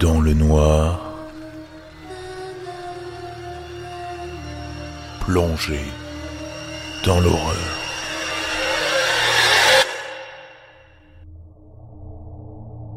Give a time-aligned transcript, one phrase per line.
[0.00, 1.14] dans le noir,
[5.20, 5.80] plongé
[7.04, 7.56] dans l'horreur.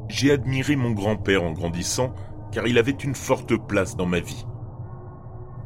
[0.09, 2.13] J'ai admiré mon grand-père en grandissant
[2.51, 4.45] car il avait une forte place dans ma vie.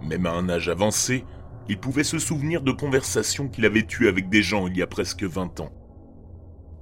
[0.03, 1.25] Même à un âge avancé,
[1.67, 4.87] il pouvait se souvenir de conversations qu'il avait eues avec des gens il y a
[4.87, 5.73] presque 20 ans.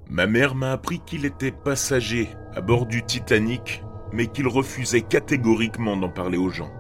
[0.10, 3.83] Ma mère m'a appris qu'il était passager à bord du Titanic,
[4.14, 6.72] mais qu'il refusait catégoriquement d'en parler aux gens.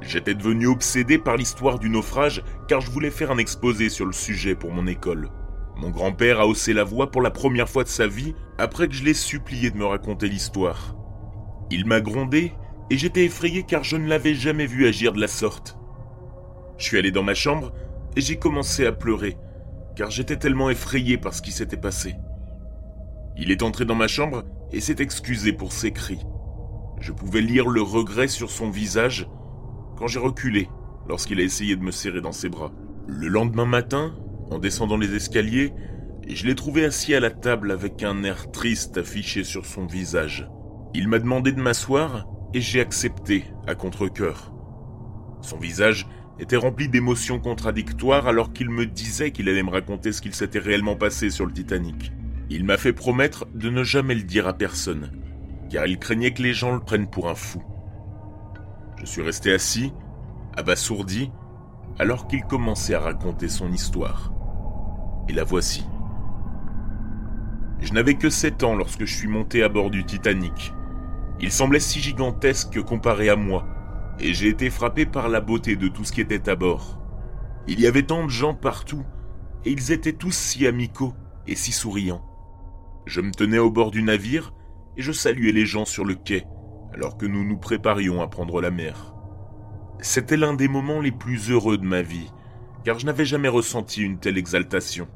[0.00, 4.12] J'étais devenu obsédé par l'histoire du naufrage car je voulais faire un exposé sur le
[4.12, 5.28] sujet pour mon école.
[5.76, 8.94] Mon grand-père a haussé la voix pour la première fois de sa vie après que
[8.94, 10.96] je l'ai supplié de me raconter l'histoire.
[11.70, 12.52] Il m'a grondé
[12.90, 15.76] et j'étais effrayé car je ne l'avais jamais vu agir de la sorte.
[16.78, 17.72] Je suis allé dans ma chambre
[18.16, 19.36] et j'ai commencé à pleurer
[19.96, 22.14] car j'étais tellement effrayé par ce qui s'était passé.
[23.36, 26.20] Il est entré dans ma chambre et s'est excusé pour ses cris.
[27.00, 29.28] Je pouvais lire le regret sur son visage
[29.96, 30.68] quand j'ai reculé
[31.08, 32.72] lorsqu'il a essayé de me serrer dans ses bras.
[33.06, 34.14] Le lendemain matin,
[34.50, 35.72] en descendant les escaliers,
[36.28, 40.48] je l'ai trouvé assis à la table avec un air triste affiché sur son visage.
[40.94, 44.52] Il m'a demandé de m'asseoir et j'ai accepté à contre-coeur.
[45.40, 46.06] Son visage
[46.38, 50.58] était rempli d'émotions contradictoires alors qu'il me disait qu'il allait me raconter ce qu'il s'était
[50.58, 52.12] réellement passé sur le Titanic.
[52.52, 55.12] Il m'a fait promettre de ne jamais le dire à personne,
[55.70, 57.62] car il craignait que les gens le prennent pour un fou.
[58.98, 59.92] Je suis resté assis,
[60.56, 61.30] abasourdi,
[62.00, 64.32] alors qu'il commençait à raconter son histoire.
[65.28, 65.86] Et la voici.
[67.78, 70.74] Je n'avais que 7 ans lorsque je suis monté à bord du Titanic.
[71.38, 73.64] Il semblait si gigantesque comparé à moi,
[74.18, 76.98] et j'ai été frappé par la beauté de tout ce qui était à bord.
[77.68, 79.04] Il y avait tant de gens partout,
[79.64, 81.14] et ils étaient tous si amicaux
[81.46, 82.26] et si souriants.
[83.10, 84.54] Je me tenais au bord du navire,
[84.96, 86.44] et je saluais les gens sur le quai,
[86.94, 89.16] alors que nous nous préparions à prendre la mer.
[89.98, 92.30] C'était l'un des moments les plus heureux de ma vie,
[92.84, 95.08] car je n'avais jamais ressenti une telle exaltation.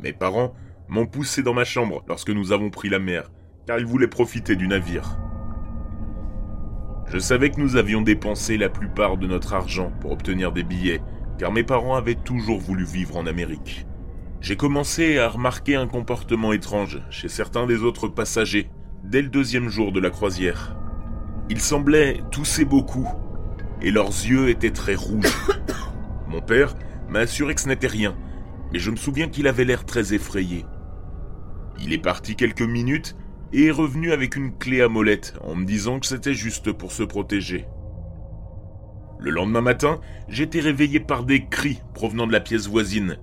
[0.00, 0.54] Mes parents
[0.86, 3.32] m'ont poussé dans ma chambre lorsque nous avons pris la mer,
[3.66, 5.18] car ils voulaient profiter du navire.
[7.08, 11.02] Je savais que nous avions dépensé la plupart de notre argent pour obtenir des billets,
[11.36, 13.87] car mes parents avaient toujours voulu vivre en Amérique.
[14.40, 18.70] J'ai commencé à remarquer un comportement étrange chez certains des autres passagers
[19.02, 20.76] dès le deuxième jour de la croisière.
[21.50, 23.08] Ils semblaient tousser beaucoup,
[23.82, 25.34] et leurs yeux étaient très rouges.
[26.28, 26.74] Mon père
[27.08, 28.16] m'a assuré que ce n'était rien,
[28.72, 30.64] mais je me souviens qu'il avait l'air très effrayé.
[31.80, 33.16] Il est parti quelques minutes
[33.52, 36.92] et est revenu avec une clé à molette en me disant que c'était juste pour
[36.92, 37.66] se protéger.
[39.18, 43.18] Le lendemain matin, j'étais réveillé par des cris provenant de la pièce voisine.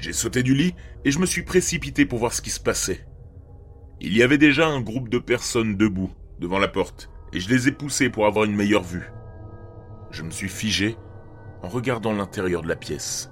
[0.00, 0.74] J'ai sauté du lit
[1.04, 3.06] et je me suis précipité pour voir ce qui se passait.
[4.00, 7.68] Il y avait déjà un groupe de personnes debout devant la porte et je les
[7.68, 9.12] ai poussés pour avoir une meilleure vue.
[10.10, 10.96] Je me suis figé
[11.62, 13.30] en regardant l'intérieur de la pièce.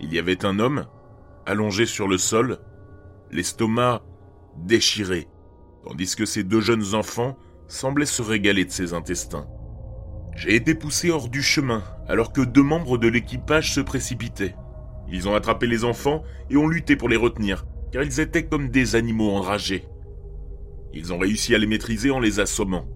[0.00, 0.86] Il y avait un homme
[1.44, 2.58] allongé sur le sol,
[3.30, 4.02] l'estomac
[4.56, 5.28] déchiré,
[5.84, 7.36] tandis que ses deux jeunes enfants
[7.68, 9.46] semblaient se régaler de ses intestins.
[10.34, 14.56] J'ai été poussé hors du chemin alors que deux membres de l'équipage se précipitaient.
[15.10, 18.70] Ils ont attrapé les enfants et ont lutté pour les retenir, car ils étaient comme
[18.70, 19.84] des animaux enragés.
[20.92, 22.86] Ils ont réussi à les maîtriser en les assommant.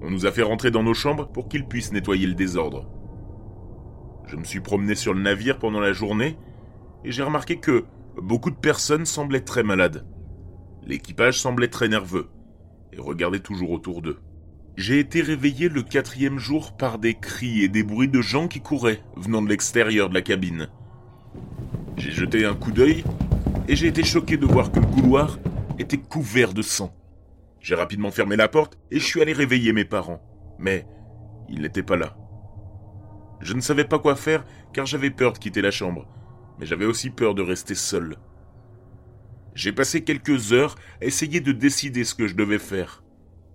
[0.00, 2.88] On nous a fait rentrer dans nos chambres pour qu'ils puissent nettoyer le désordre.
[4.26, 6.36] Je me suis promené sur le navire pendant la journée
[7.04, 7.84] et j'ai remarqué que
[8.20, 10.06] beaucoup de personnes semblaient très malades.
[10.84, 12.28] L'équipage semblait très nerveux
[12.92, 14.18] et regardait toujours autour d'eux.
[14.78, 18.60] J'ai été réveillé le quatrième jour par des cris et des bruits de gens qui
[18.60, 20.68] couraient venant de l'extérieur de la cabine.
[21.96, 23.02] J'ai jeté un coup d'œil
[23.66, 25.40] et j'ai été choqué de voir que le couloir
[25.80, 26.94] était couvert de sang.
[27.60, 30.22] J'ai rapidement fermé la porte et je suis allé réveiller mes parents.
[30.60, 30.86] Mais
[31.48, 32.16] ils n'étaient pas là.
[33.40, 36.06] Je ne savais pas quoi faire car j'avais peur de quitter la chambre,
[36.60, 38.16] mais j'avais aussi peur de rester seul.
[39.56, 43.02] J'ai passé quelques heures à essayer de décider ce que je devais faire.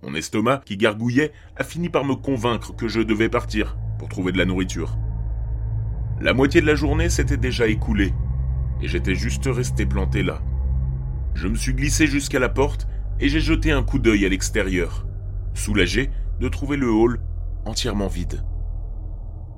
[0.04, 4.32] Mon estomac, qui gargouillait, a fini par me convaincre que je devais partir pour trouver
[4.32, 4.98] de la nourriture.
[6.20, 8.12] La moitié de la journée s'était déjà écoulée,
[8.82, 10.42] et j'étais juste resté planté là.
[11.34, 12.86] Je me suis glissé jusqu'à la porte
[13.18, 15.06] et j'ai jeté un coup d'œil à l'extérieur,
[15.54, 17.20] soulagé de trouver le hall
[17.64, 18.44] entièrement vide.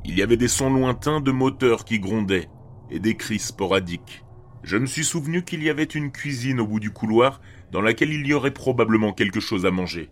[0.04, 2.48] Il y avait des sons lointains de moteurs qui grondaient
[2.90, 4.24] et des cris sporadiques.
[4.62, 7.40] Je me suis souvenu qu'il y avait une cuisine au bout du couloir
[7.72, 10.10] dans laquelle il y aurait probablement quelque chose à manger.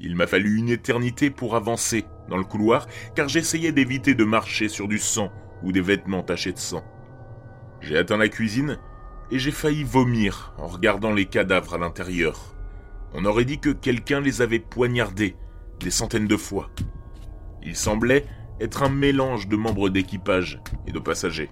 [0.00, 4.68] Il m'a fallu une éternité pour avancer dans le couloir car j'essayais d'éviter de marcher
[4.68, 5.32] sur du sang
[5.62, 6.84] ou des vêtements tachés de sang.
[7.80, 8.78] J'ai atteint la cuisine
[9.30, 12.54] et j'ai failli vomir en regardant les cadavres à l'intérieur.
[13.14, 15.36] On aurait dit que quelqu'un les avait poignardés
[15.80, 16.70] des centaines de fois.
[17.62, 18.24] Il semblait
[18.60, 21.50] être un mélange de membres d'équipage et de passagers.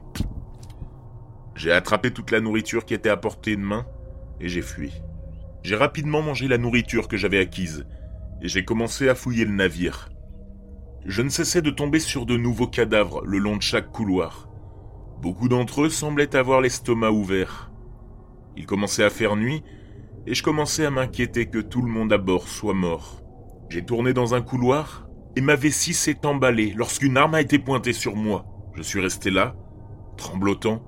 [1.55, 3.87] J'ai attrapé toute la nourriture qui était à portée de main
[4.41, 4.93] et j'ai fui.
[5.63, 7.87] J'ai rapidement mangé la nourriture que j'avais acquise
[8.45, 10.11] et j'ai commencé à fouiller le navire.
[11.07, 14.51] Je ne cessais de tomber sur de nouveaux cadavres le long de chaque couloir.
[15.23, 17.73] Beaucoup d'entre eux semblaient avoir l'estomac ouvert.
[18.55, 19.63] Il commençait à faire nuit
[20.27, 23.23] et je commençais à m'inquiéter que tout le monde à bord soit mort.
[23.71, 27.95] J'ai tourné dans un couloir et ma vessie s'est emballée lorsqu'une arme a été pointée
[27.95, 28.45] sur moi.
[28.75, 29.57] Je suis resté là,
[30.19, 30.83] tremblotant,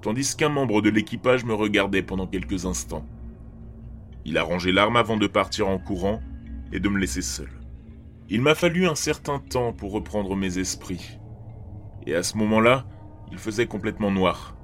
[0.00, 3.06] tandis qu'un membre de l'équipage me regardait pendant quelques instants.
[4.24, 6.22] Il a rangé l'arme avant de partir en courant
[6.72, 7.50] et de me laisser seul.
[8.28, 11.18] Il m'a fallu un certain temps pour reprendre mes esprits.
[12.06, 12.86] Et à ce moment-là,
[13.30, 14.56] il faisait complètement noir.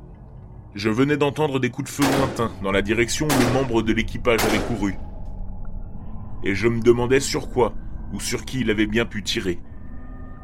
[0.75, 3.93] Je venais d'entendre des coups de feu lointains dans la direction où le membre de
[3.93, 4.95] l'équipage avait couru.
[6.45, 7.75] Et je me demandais sur quoi
[8.13, 9.61] ou sur qui il avait bien pu tirer.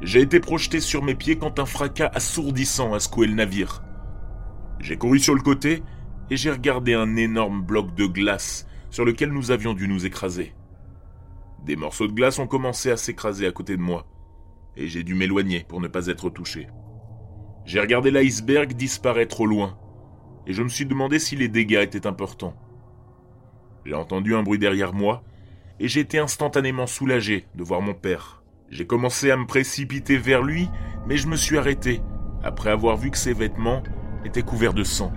[0.00, 3.82] J'ai été projeté sur mes pieds quand un fracas assourdissant a secoué le navire.
[4.80, 5.82] J'ai couru sur le côté
[6.30, 10.54] et j'ai regardé un énorme bloc de glace sur lequel nous avions dû nous écraser.
[11.64, 14.06] Des morceaux de glace ont commencé à s'écraser à côté de moi,
[14.76, 16.68] et j'ai dû m'éloigner pour ne pas être touché.
[17.64, 19.78] J'ai regardé l'iceberg disparaître au loin,
[20.46, 22.54] et je me suis demandé si les dégâts étaient importants.
[23.84, 25.22] J'ai entendu un bruit derrière moi,
[25.80, 28.42] et j'ai été instantanément soulagé de voir mon père.
[28.70, 30.68] J'ai commencé à me précipiter vers lui,
[31.06, 32.00] mais je me suis arrêté,
[32.42, 33.82] après avoir vu que ses vêtements
[34.24, 35.12] étaient couverts de sang.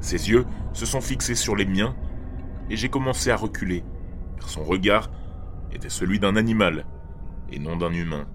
[0.00, 1.96] Ses yeux se sont fixés sur les miens,
[2.70, 3.84] et j'ai commencé à reculer,
[4.38, 5.10] car son regard
[5.74, 6.86] était celui d'un animal,
[7.50, 8.26] et non d'un humain.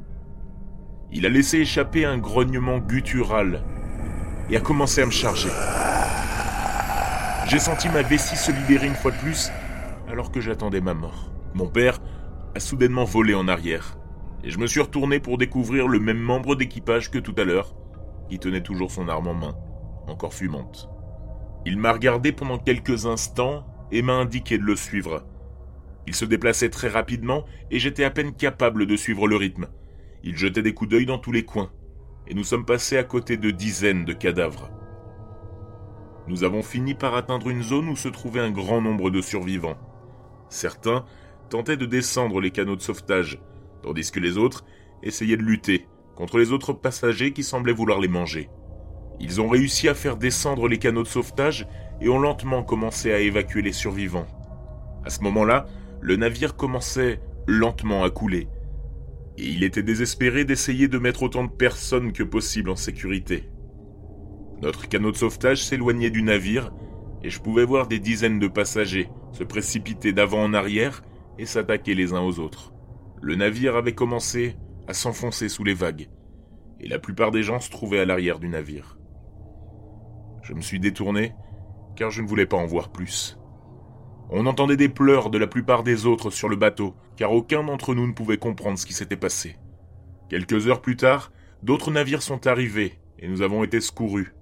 [1.11, 3.63] Il a laissé échapper un grognement guttural,
[4.49, 5.49] et a commencé à me charger.
[7.47, 9.51] J'ai senti ma vessie se libérer une fois de plus,
[10.09, 11.31] alors que j'attendais ma mort.
[11.53, 11.99] Mon père
[12.55, 13.97] a soudainement volé en arrière,
[14.43, 17.75] et je me suis retourné pour découvrir le même membre d'équipage que tout à l'heure,
[18.29, 19.55] qui tenait toujours son arme en main,
[20.07, 20.89] encore fumante.
[21.65, 25.25] Il m'a regardé pendant quelques instants et m'a indiqué de le suivre.
[26.07, 29.67] Il se déplaçait très rapidement et j'étais à peine capable de suivre le rythme.
[30.23, 31.69] Il jetait des coups d'œil dans tous les coins,
[32.27, 34.71] et nous sommes passés à côté de dizaines de cadavres.
[36.27, 39.77] Nous avons fini par atteindre une zone où se trouvait un grand nombre de survivants.
[40.49, 41.05] Certains
[41.49, 43.39] tentaient de descendre les canaux de sauvetage,
[43.83, 44.65] tandis que les autres
[45.03, 48.49] essayaient de lutter contre les autres passagers qui semblaient vouloir les manger.
[49.19, 51.67] Ils ont réussi à faire descendre les canaux de sauvetage
[52.01, 54.27] et ont lentement commencé à évacuer les survivants.
[55.05, 55.67] À ce moment-là,
[56.01, 58.47] le navire commençait lentement à couler,
[59.37, 63.49] et il était désespéré d'essayer de mettre autant de personnes que possible en sécurité.
[64.61, 66.71] Notre canot de sauvetage s'éloignait du navire,
[67.23, 71.03] et je pouvais voir des dizaines de passagers se précipiter d'avant en arrière
[71.37, 72.73] et s'attaquer les uns aux autres.
[73.21, 74.55] Le navire avait commencé
[74.87, 76.09] à s'enfoncer sous les vagues,
[76.79, 78.97] et la plupart des gens se trouvaient à l'arrière du navire.
[80.43, 81.33] Je me suis détourné,
[81.95, 83.37] car je ne voulais pas en voir plus.
[84.29, 87.95] On entendait des pleurs de la plupart des autres sur le bateau, car aucun d'entre
[87.95, 89.57] nous ne pouvait comprendre ce qui s'était passé.
[90.29, 91.31] Quelques heures plus tard,
[91.63, 94.33] d'autres navires sont arrivés, et nous avons été secourus.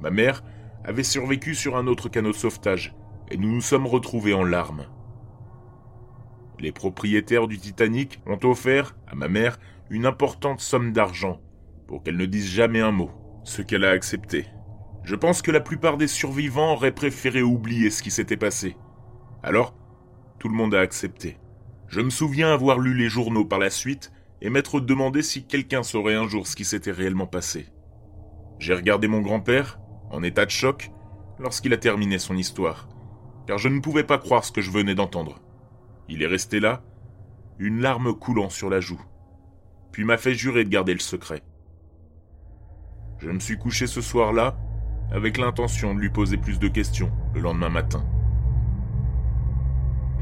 [0.00, 0.42] Ma mère
[0.84, 2.94] avait survécu sur un autre canot de sauvetage,
[3.30, 4.86] et nous nous sommes retrouvés en larmes.
[6.58, 9.58] Les propriétaires du Titanic ont offert à ma mère
[9.90, 11.40] une importante somme d'argent
[11.86, 13.10] pour qu'elle ne dise jamais un mot,
[13.44, 14.46] ce qu'elle a accepté.
[15.02, 18.76] Je pense que la plupart des survivants auraient préféré oublier ce qui s'était passé.
[19.42, 19.74] Alors,
[20.38, 21.38] tout le monde a accepté.
[21.88, 25.82] Je me souviens avoir lu les journaux par la suite et m'être demandé si quelqu'un
[25.82, 27.68] saurait un jour ce qui s'était réellement passé.
[28.58, 29.80] J'ai regardé mon grand-père,
[30.10, 30.90] en état de choc,
[31.38, 32.88] lorsqu'il a terminé son histoire,
[33.46, 35.40] car je ne pouvais pas croire ce que je venais d'entendre.
[36.08, 36.82] Il est resté là,
[37.58, 39.00] une larme coulant sur la joue,
[39.92, 41.42] puis m'a fait jurer de garder le secret.
[43.18, 44.58] Je me suis couché ce soir-là
[45.12, 48.04] avec l'intention de lui poser plus de questions le lendemain matin.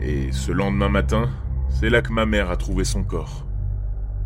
[0.00, 1.28] Et ce lendemain matin,
[1.68, 3.46] c'est là que ma mère a trouvé son corps.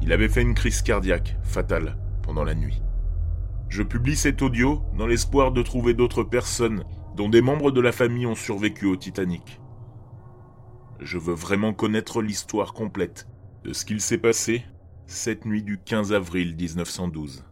[0.02, 2.83] Il avait fait une crise cardiaque fatale pendant la nuit.
[3.69, 6.85] Je publie cet audio dans l'espoir de trouver d'autres personnes
[7.17, 9.61] dont des membres de la famille ont survécu au Titanic.
[11.00, 13.26] Je veux vraiment connaître l'histoire complète
[13.64, 14.64] de ce qu'il s'est passé
[15.07, 17.45] cette nuit du 15 avril 1912.